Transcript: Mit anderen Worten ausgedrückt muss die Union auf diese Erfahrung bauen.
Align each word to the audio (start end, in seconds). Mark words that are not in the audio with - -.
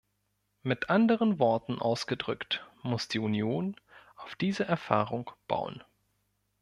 Mit 0.63 0.89
anderen 0.89 1.37
Worten 1.37 1.77
ausgedrückt 1.77 2.65
muss 2.81 3.07
die 3.07 3.19
Union 3.19 3.75
auf 4.15 4.33
diese 4.33 4.63
Erfahrung 4.63 5.29
bauen. 5.47 5.83